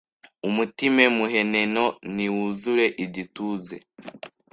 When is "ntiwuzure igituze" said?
2.13-3.75